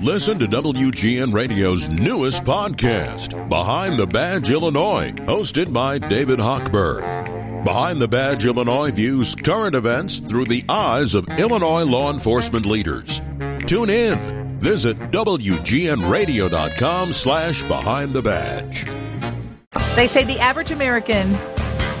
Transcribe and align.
Listen 0.00 0.38
to 0.38 0.46
WGN 0.46 1.32
Radio's 1.32 1.88
newest 1.88 2.44
podcast, 2.44 3.48
Behind 3.48 3.98
the 3.98 4.06
Badge 4.06 4.50
Illinois, 4.50 5.12
hosted 5.26 5.72
by 5.72 5.98
David 5.98 6.38
Hochberg. 6.38 7.64
Behind 7.64 8.00
the 8.00 8.08
Badge 8.08 8.46
Illinois 8.46 8.90
views 8.90 9.34
current 9.36 9.74
events 9.76 10.18
through 10.18 10.46
the 10.46 10.64
eyes 10.68 11.14
of 11.14 11.28
Illinois 11.38 11.84
law 11.84 12.12
enforcement 12.12 12.66
leaders. 12.66 13.20
Tune 13.66 13.90
in. 13.90 14.58
Visit 14.58 14.98
WGNRadio.com 15.12 17.12
slash 17.12 17.62
Behind 17.64 18.12
the 18.12 18.22
Badge. 18.22 18.86
They 19.96 20.06
say 20.06 20.24
the 20.24 20.38
average 20.40 20.70
American 20.72 21.36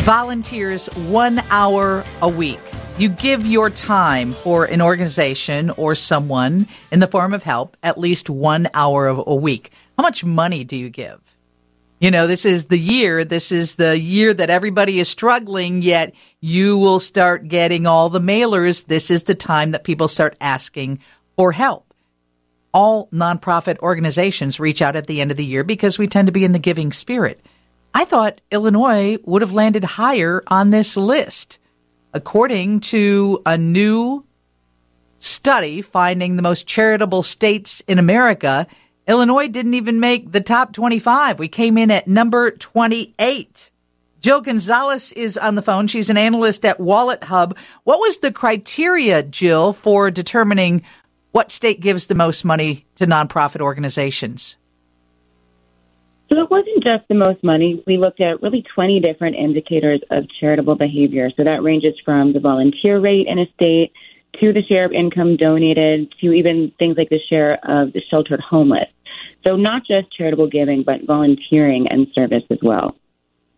volunteers 0.00 0.86
one 0.94 1.40
hour 1.50 2.04
a 2.22 2.28
week. 2.28 2.58
You 3.00 3.08
give 3.08 3.46
your 3.46 3.70
time 3.70 4.34
for 4.34 4.66
an 4.66 4.82
organization 4.82 5.70
or 5.70 5.94
someone 5.94 6.68
in 6.92 7.00
the 7.00 7.06
form 7.06 7.32
of 7.32 7.42
help 7.42 7.78
at 7.82 7.96
least 7.96 8.28
one 8.28 8.68
hour 8.74 9.06
of 9.06 9.22
a 9.26 9.34
week. 9.34 9.70
How 9.96 10.02
much 10.02 10.22
money 10.22 10.64
do 10.64 10.76
you 10.76 10.90
give? 10.90 11.18
You 11.98 12.10
know, 12.10 12.26
this 12.26 12.44
is 12.44 12.66
the 12.66 12.76
year, 12.76 13.24
this 13.24 13.52
is 13.52 13.76
the 13.76 13.98
year 13.98 14.34
that 14.34 14.50
everybody 14.50 15.00
is 15.00 15.08
struggling, 15.08 15.80
yet 15.80 16.12
you 16.42 16.76
will 16.76 17.00
start 17.00 17.48
getting 17.48 17.86
all 17.86 18.10
the 18.10 18.20
mailers. 18.20 18.84
This 18.84 19.10
is 19.10 19.22
the 19.22 19.34
time 19.34 19.70
that 19.70 19.82
people 19.82 20.06
start 20.06 20.36
asking 20.38 20.98
for 21.36 21.52
help. 21.52 21.94
All 22.74 23.08
nonprofit 23.14 23.78
organizations 23.78 24.60
reach 24.60 24.82
out 24.82 24.94
at 24.94 25.06
the 25.06 25.22
end 25.22 25.30
of 25.30 25.38
the 25.38 25.44
year 25.46 25.64
because 25.64 25.98
we 25.98 26.06
tend 26.06 26.26
to 26.26 26.32
be 26.32 26.44
in 26.44 26.52
the 26.52 26.58
giving 26.58 26.92
spirit. 26.92 27.40
I 27.94 28.04
thought 28.04 28.42
Illinois 28.50 29.16
would 29.24 29.40
have 29.40 29.54
landed 29.54 29.84
higher 29.84 30.42
on 30.48 30.68
this 30.68 30.98
list. 30.98 31.59
According 32.12 32.80
to 32.80 33.40
a 33.46 33.56
new 33.56 34.24
study 35.20 35.80
finding 35.80 36.36
the 36.36 36.42
most 36.42 36.66
charitable 36.66 37.22
states 37.22 37.82
in 37.86 37.98
America, 37.98 38.66
Illinois 39.06 39.48
didn't 39.48 39.74
even 39.74 40.00
make 40.00 40.32
the 40.32 40.40
top 40.40 40.72
25. 40.72 41.38
We 41.38 41.46
came 41.48 41.78
in 41.78 41.90
at 41.90 42.08
number 42.08 42.50
28. 42.50 43.70
Jill 44.20 44.40
Gonzalez 44.40 45.12
is 45.12 45.38
on 45.38 45.54
the 45.54 45.62
phone. 45.62 45.86
She's 45.86 46.10
an 46.10 46.18
analyst 46.18 46.64
at 46.64 46.78
WalletHub. 46.78 47.56
What 47.84 48.00
was 48.00 48.18
the 48.18 48.32
criteria, 48.32 49.22
Jill, 49.22 49.72
for 49.72 50.10
determining 50.10 50.82
what 51.30 51.52
state 51.52 51.80
gives 51.80 52.06
the 52.06 52.14
most 52.14 52.44
money 52.44 52.86
to 52.96 53.06
nonprofit 53.06 53.60
organizations? 53.60 54.56
So 56.32 56.38
it 56.38 56.50
wasn't 56.50 56.84
just 56.84 57.08
the 57.08 57.16
most 57.16 57.42
money. 57.42 57.82
We 57.86 57.96
looked 57.96 58.20
at 58.20 58.40
really 58.40 58.64
20 58.74 59.00
different 59.00 59.34
indicators 59.34 60.00
of 60.10 60.24
charitable 60.38 60.76
behavior. 60.76 61.28
So 61.36 61.42
that 61.44 61.62
ranges 61.62 61.94
from 62.04 62.32
the 62.32 62.40
volunteer 62.40 63.00
rate 63.00 63.26
in 63.26 63.38
a 63.40 63.46
state 63.54 63.92
to 64.40 64.52
the 64.52 64.62
share 64.62 64.84
of 64.84 64.92
income 64.92 65.36
donated 65.36 66.14
to 66.20 66.32
even 66.32 66.72
things 66.78 66.96
like 66.96 67.08
the 67.08 67.18
share 67.28 67.54
of 67.64 67.92
the 67.92 68.00
sheltered 68.10 68.40
homeless. 68.40 68.88
So 69.44 69.56
not 69.56 69.82
just 69.84 70.16
charitable 70.16 70.48
giving, 70.48 70.84
but 70.84 71.04
volunteering 71.04 71.88
and 71.90 72.06
service 72.14 72.44
as 72.50 72.58
well. 72.62 72.96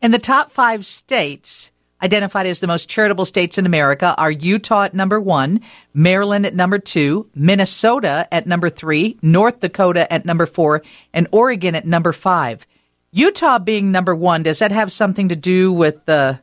In 0.00 0.10
the 0.10 0.18
top 0.18 0.50
five 0.50 0.86
states 0.86 1.70
identified 2.04 2.46
as 2.46 2.60
the 2.60 2.66
most 2.66 2.88
charitable 2.88 3.24
states 3.24 3.56
in 3.56 3.64
America 3.64 4.14
are 4.18 4.30
Utah 4.30 4.84
at 4.84 4.94
number 4.94 5.18
one, 5.18 5.62
Maryland 5.94 6.44
at 6.44 6.54
number 6.54 6.78
two, 6.78 7.30
Minnesota 7.34 8.28
at 8.30 8.46
number 8.46 8.68
three, 8.68 9.16
North 9.22 9.60
Dakota 9.60 10.12
at 10.12 10.26
number 10.26 10.44
four, 10.44 10.82
and 11.14 11.26
Oregon 11.32 11.74
at 11.74 11.86
number 11.86 12.12
five. 12.12 12.66
Utah 13.10 13.58
being 13.58 13.90
number 13.90 14.14
one, 14.14 14.42
does 14.42 14.58
that 14.58 14.70
have 14.70 14.92
something 14.92 15.30
to 15.30 15.36
do 15.36 15.72
with 15.72 16.04
the 16.04 16.40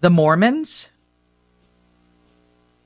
the 0.00 0.10
Mormons? 0.10 0.88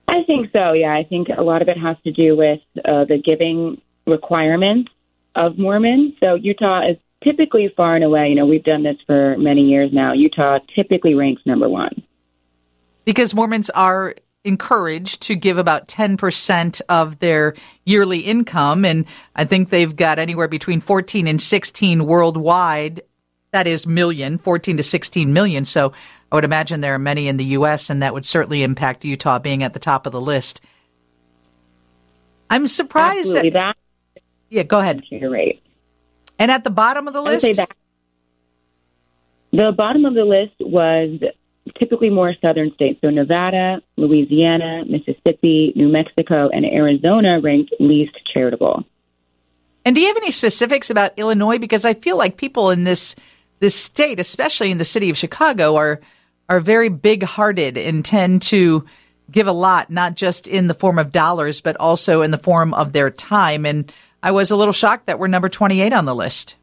I 0.09 0.25
think 0.25 0.51
so. 0.53 0.73
Yeah, 0.73 0.95
I 0.95 1.05
think 1.05 1.29
a 1.35 1.43
lot 1.43 1.63
of 1.63 1.69
it 1.69 1.79
has 1.79 1.97
to 2.05 2.13
do 2.13 2.37
with 2.37 2.61
uh, 2.85 3.05
the 3.05 3.19
giving 3.19 3.81
requirements 4.07 4.91
of 5.35 5.59
Mormons. 5.59 6.15
So 6.23 6.35
Utah 6.35 6.91
is 6.91 6.97
typically 7.25 7.73
far 7.77 7.95
and 7.95 8.05
away, 8.05 8.28
you 8.28 8.34
know, 8.34 8.47
we've 8.47 8.65
done 8.65 8.83
this 8.83 8.97
for 9.06 9.37
many 9.39 9.62
years 9.62 9.92
now. 9.92 10.12
Utah 10.12 10.59
typically 10.77 11.15
ranks 11.15 11.42
number 11.47 11.69
one. 11.69 12.03
Because 13.05 13.34
Mormons 13.34 13.71
are 13.71 14.15
encouraged 14.44 15.22
to 15.22 15.34
give 15.34 15.59
about 15.59 15.88
10% 15.88 16.81
of 16.88 17.19
their 17.21 17.55
yearly 17.84 18.21
income. 18.21 18.84
And 18.84 19.06
I 19.37 19.44
think 19.44 19.71
they've 19.71 19.94
got 19.94 20.19
anywhere 20.19 20.49
between 20.49 20.81
14 20.81 21.27
and 21.27 21.41
16 21.41 22.05
worldwide. 22.06 23.03
That 23.53 23.66
is 23.66 23.87
million, 23.87 24.39
14 24.39 24.78
to 24.78 24.83
16 24.83 25.33
million. 25.33 25.65
So 25.65 25.93
I 26.31 26.34
would 26.34 26.44
imagine 26.44 26.81
there 26.81 26.94
are 26.94 26.99
many 26.99 27.28
in 27.28 27.37
the 27.37 27.44
U.S., 27.44 27.91
and 27.91 28.03
that 28.03 28.15
would 28.15 28.25
certainly 28.25 28.62
impact 28.62 29.04
Utah 29.04 29.39
being 29.39 29.62
at 29.62 29.75
the 29.75 29.78
top 29.78 30.06
of 30.06 30.12
the 30.12 30.21
list. 30.21 30.60
I'm 32.49 32.66
surprised 32.66 33.28
Absolutely. 33.28 33.50
that. 33.50 33.77
that 34.15 34.22
yeah, 34.49 34.62
go 34.62 34.81
ahead. 34.81 35.03
You're 35.10 35.31
right. 35.31 35.62
And 36.42 36.50
at 36.50 36.64
the 36.64 36.70
bottom 36.70 37.06
of 37.06 37.14
the 37.14 37.22
list? 37.22 37.47
the 39.53 39.70
bottom 39.70 40.04
of 40.04 40.14
the 40.14 40.25
list 40.25 40.54
was 40.58 41.20
typically 41.78 42.10
more 42.10 42.34
southern 42.44 42.75
states. 42.75 43.00
So 43.00 43.10
Nevada, 43.10 43.80
Louisiana, 43.97 44.84
Mississippi, 44.84 45.72
New 45.76 45.86
Mexico, 45.86 46.48
and 46.53 46.64
Arizona 46.64 47.38
ranked 47.41 47.72
least 47.78 48.19
charitable. 48.34 48.84
And 49.84 49.94
do 49.94 50.00
you 50.00 50.08
have 50.08 50.16
any 50.16 50.32
specifics 50.32 50.91
about 50.91 51.16
Illinois? 51.16 51.58
Because 51.58 51.84
I 51.84 51.94
feel 51.94 52.16
like 52.16 52.36
people 52.36 52.70
in 52.70 52.82
this 52.82 53.14
this 53.60 53.76
state, 53.76 54.19
especially 54.19 54.72
in 54.72 54.78
the 54.78 54.84
city 54.84 55.10
of 55.10 55.16
Chicago, 55.16 55.76
are 55.76 56.00
are 56.48 56.59
very 56.59 56.88
big 56.88 57.22
hearted 57.22 57.78
and 57.78 58.04
tend 58.04 58.42
to 58.42 58.84
give 59.30 59.47
a 59.47 59.53
lot, 59.53 59.92
not 59.92 60.16
just 60.16 60.48
in 60.48 60.66
the 60.66 60.74
form 60.74 60.98
of 60.98 61.12
dollars, 61.12 61.60
but 61.60 61.76
also 61.76 62.20
in 62.22 62.32
the 62.32 62.36
form 62.36 62.74
of 62.74 62.92
their 62.92 63.10
time. 63.10 63.64
And 63.64 63.92
I 64.22 64.31
was 64.31 64.50
a 64.50 64.56
little 64.56 64.72
shocked 64.72 65.06
that 65.06 65.19
we're 65.19 65.27
number 65.27 65.49
28 65.49 65.93
on 65.93 66.05
the 66.05 66.15
list. 66.15 66.55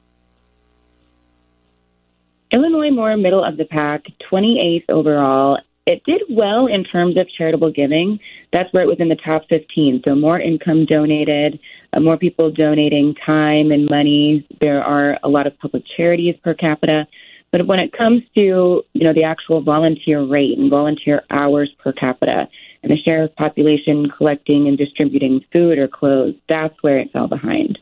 Illinois 2.52 2.90
more 2.90 3.16
middle 3.18 3.44
of 3.44 3.58
the 3.58 3.66
pack, 3.66 4.06
28th 4.32 4.86
overall. 4.90 5.60
It 5.86 6.04
did 6.04 6.22
well 6.30 6.68
in 6.68 6.84
terms 6.84 7.18
of 7.20 7.28
charitable 7.38 7.72
giving. 7.72 8.20
That's 8.54 8.72
where 8.74 8.84
it 8.84 8.88
was 8.88 9.00
in 9.00 9.10
the 9.10 9.16
top 9.16 9.44
15. 9.50 10.04
So 10.08 10.16
more 10.16 10.40
income 10.40 10.86
donated, 10.86 11.60
uh, 11.94 12.00
more 12.00 12.18
people 12.18 12.52
donating 12.52 13.16
time 13.26 13.72
and 13.72 13.90
money. 13.90 14.48
There 14.62 14.84
are 14.84 15.18
a 15.22 15.28
lot 15.28 15.48
of 15.48 15.58
public 15.60 15.84
charities 15.98 16.36
per 16.44 16.54
capita. 16.54 17.08
But 17.52 17.66
when 17.66 17.80
it 17.80 17.92
comes 17.92 18.22
to, 18.38 18.84
you 18.94 19.06
know, 19.06 19.14
the 19.14 19.24
actual 19.24 19.62
volunteer 19.62 20.24
rate 20.24 20.58
and 20.58 20.70
volunteer 20.70 21.24
hours 21.30 21.72
per 21.84 21.92
capita 21.92 22.48
and 22.84 22.92
the 22.92 22.98
share 22.98 23.24
of 23.24 23.36
population 23.36 24.10
collecting 24.10 24.68
and 24.68 24.78
distributing 24.78 25.44
food 25.54 25.78
or 25.78 25.88
clothes, 25.88 26.36
that's 26.48 26.76
where 26.82 27.00
it 27.00 27.12
fell 27.12 27.28
behind. 27.28 27.80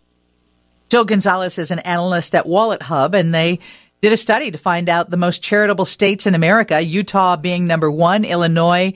Jill 0.89 1.05
Gonzalez 1.05 1.59
is 1.59 1.71
an 1.71 1.79
analyst 1.79 2.33
at 2.33 2.45
WalletHub, 2.45 3.13
and 3.13 3.33
they 3.33 3.59
did 4.01 4.13
a 4.13 4.17
study 4.17 4.51
to 4.51 4.57
find 4.57 4.89
out 4.89 5.09
the 5.09 5.17
most 5.17 5.43
charitable 5.43 5.85
states 5.85 6.25
in 6.25 6.35
America, 6.35 6.81
Utah 6.81 7.35
being 7.35 7.67
number 7.67 7.91
one, 7.91 8.23
Illinois 8.25 8.93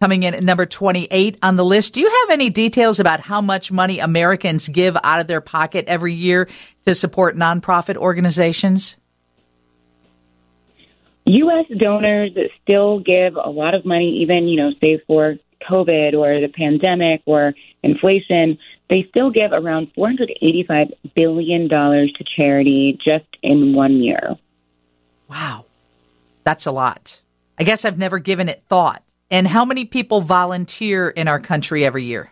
coming 0.00 0.22
in 0.22 0.34
at 0.34 0.42
number 0.42 0.66
28 0.66 1.38
on 1.42 1.56
the 1.56 1.64
list. 1.64 1.94
Do 1.94 2.00
you 2.00 2.10
have 2.10 2.30
any 2.30 2.50
details 2.50 3.00
about 3.00 3.20
how 3.20 3.40
much 3.40 3.72
money 3.72 4.00
Americans 4.00 4.68
give 4.68 4.96
out 5.02 5.20
of 5.20 5.26
their 5.26 5.40
pocket 5.40 5.86
every 5.86 6.14
year 6.14 6.48
to 6.84 6.94
support 6.94 7.36
nonprofit 7.36 7.96
organizations? 7.96 8.96
U.S. 11.26 11.64
donors 11.78 12.32
still 12.62 12.98
give 13.00 13.36
a 13.36 13.48
lot 13.48 13.74
of 13.74 13.86
money, 13.86 14.18
even, 14.22 14.46
you 14.46 14.56
know, 14.58 14.72
say 14.82 15.00
for 15.06 15.36
COVID 15.68 16.14
or 16.14 16.40
the 16.40 16.52
pandemic 16.52 17.22
or 17.26 17.54
inflation. 17.82 18.58
They 18.90 19.06
still 19.08 19.30
give 19.30 19.52
around 19.52 19.92
$485 19.96 20.92
billion 21.14 21.68
to 21.68 22.24
charity 22.38 22.98
just 23.04 23.26
in 23.42 23.74
one 23.74 24.02
year. 24.02 24.36
Wow. 25.28 25.64
That's 26.44 26.66
a 26.66 26.70
lot. 26.70 27.18
I 27.58 27.64
guess 27.64 27.84
I've 27.84 27.98
never 27.98 28.18
given 28.18 28.48
it 28.48 28.62
thought. 28.68 29.02
And 29.30 29.48
how 29.48 29.64
many 29.64 29.84
people 29.84 30.20
volunteer 30.20 31.08
in 31.08 31.28
our 31.28 31.40
country 31.40 31.84
every 31.84 32.04
year? 32.04 32.30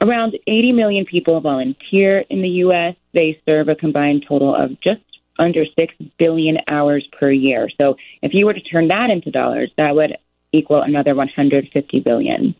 Around 0.00 0.38
80 0.46 0.72
million 0.72 1.04
people 1.04 1.40
volunteer 1.40 2.24
in 2.30 2.40
the 2.40 2.48
U.S. 2.48 2.94
They 3.12 3.40
serve 3.46 3.68
a 3.68 3.74
combined 3.74 4.24
total 4.26 4.54
of 4.54 4.80
just 4.80 5.02
under 5.38 5.64
6 5.64 5.94
billion 6.18 6.58
hours 6.68 7.06
per 7.18 7.30
year. 7.30 7.68
So 7.80 7.96
if 8.22 8.32
you 8.34 8.46
were 8.46 8.54
to 8.54 8.60
turn 8.60 8.88
that 8.88 9.10
into 9.10 9.30
dollars, 9.30 9.70
that 9.76 9.94
would 9.94 10.16
equal 10.52 10.82
another 10.82 11.14
150 11.14 12.00
billion. 12.00 12.54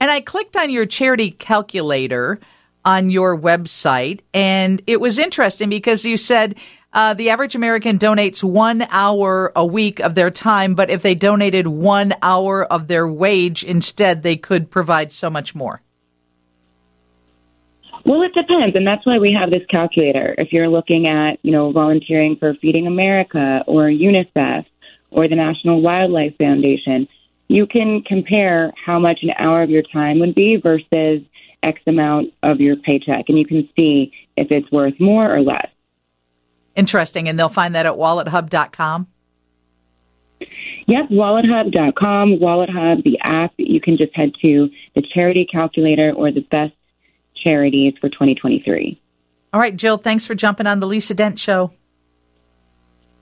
And 0.00 0.10
I 0.10 0.20
clicked 0.20 0.56
on 0.56 0.70
your 0.70 0.86
charity 0.86 1.30
calculator 1.30 2.38
on 2.84 3.10
your 3.10 3.38
website, 3.38 4.20
and 4.32 4.80
it 4.86 5.00
was 5.00 5.18
interesting 5.18 5.68
because 5.68 6.04
you 6.04 6.16
said 6.16 6.54
uh, 6.92 7.14
the 7.14 7.30
average 7.30 7.54
American 7.54 7.98
donates 7.98 8.42
one 8.42 8.86
hour 8.90 9.52
a 9.56 9.66
week 9.66 10.00
of 10.00 10.14
their 10.14 10.30
time, 10.30 10.74
but 10.74 10.88
if 10.88 11.02
they 11.02 11.14
donated 11.14 11.66
one 11.66 12.14
hour 12.22 12.64
of 12.64 12.86
their 12.86 13.08
wage 13.08 13.64
instead, 13.64 14.22
they 14.22 14.36
could 14.36 14.70
provide 14.70 15.12
so 15.12 15.28
much 15.28 15.54
more. 15.54 15.82
Well, 18.04 18.22
it 18.22 18.32
depends, 18.34 18.76
and 18.76 18.86
that's 18.86 19.04
why 19.04 19.18
we 19.18 19.32
have 19.32 19.50
this 19.50 19.66
calculator. 19.68 20.36
If 20.38 20.52
you're 20.52 20.68
looking 20.68 21.08
at, 21.08 21.40
you 21.42 21.50
know, 21.50 21.72
volunteering 21.72 22.36
for 22.36 22.54
Feeding 22.54 22.86
America 22.86 23.64
or 23.66 23.84
UNICEF 23.84 24.64
or 25.16 25.26
the 25.26 25.34
National 25.34 25.80
Wildlife 25.80 26.36
Foundation, 26.36 27.08
you 27.48 27.66
can 27.66 28.02
compare 28.02 28.72
how 28.84 28.98
much 28.98 29.20
an 29.22 29.30
hour 29.38 29.62
of 29.62 29.70
your 29.70 29.82
time 29.82 30.20
would 30.20 30.34
be 30.34 30.56
versus 30.56 31.22
X 31.62 31.80
amount 31.86 32.34
of 32.42 32.60
your 32.60 32.76
paycheck, 32.76 33.24
and 33.28 33.38
you 33.38 33.46
can 33.46 33.68
see 33.78 34.12
if 34.36 34.48
it's 34.50 34.70
worth 34.70 34.94
more 35.00 35.34
or 35.34 35.40
less. 35.40 35.68
Interesting. 36.76 37.28
And 37.28 37.38
they'll 37.38 37.48
find 37.48 37.74
that 37.74 37.86
at 37.86 37.94
wallethub.com? 37.94 39.06
Yes, 40.86 41.10
wallethub.com, 41.10 42.36
WalletHub, 42.36 43.02
the 43.02 43.18
app. 43.22 43.54
You 43.56 43.80
can 43.80 43.96
just 43.96 44.14
head 44.14 44.32
to 44.44 44.68
the 44.94 45.02
charity 45.14 45.46
calculator 45.50 46.12
or 46.12 46.30
the 46.30 46.42
best 46.42 46.74
charities 47.42 47.94
for 48.00 48.10
2023. 48.10 49.00
All 49.54 49.60
right, 49.60 49.74
Jill, 49.74 49.96
thanks 49.96 50.26
for 50.26 50.34
jumping 50.34 50.66
on 50.66 50.80
the 50.80 50.86
Lisa 50.86 51.14
Dent 51.14 51.38
Show. 51.38 51.72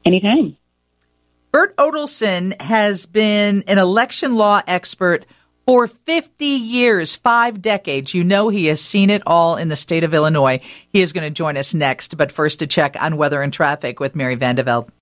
Anytime. 0.05 0.56
Burt 1.54 1.76
Odelson 1.76 2.60
has 2.60 3.06
been 3.06 3.62
an 3.68 3.78
election 3.78 4.34
law 4.34 4.60
expert 4.66 5.24
for 5.64 5.86
50 5.86 6.44
years, 6.44 7.14
five 7.14 7.62
decades. 7.62 8.12
You 8.12 8.24
know 8.24 8.48
he 8.48 8.66
has 8.66 8.80
seen 8.80 9.08
it 9.08 9.22
all 9.24 9.54
in 9.54 9.68
the 9.68 9.76
state 9.76 10.02
of 10.02 10.14
Illinois. 10.14 10.60
He 10.92 11.00
is 11.00 11.12
going 11.12 11.22
to 11.22 11.30
join 11.30 11.56
us 11.56 11.72
next, 11.72 12.16
but 12.16 12.32
first 12.32 12.58
to 12.58 12.66
check 12.66 12.96
on 13.00 13.16
weather 13.16 13.40
and 13.40 13.52
traffic 13.52 14.00
with 14.00 14.16
Mary 14.16 14.36
Vandevelde. 14.36 14.88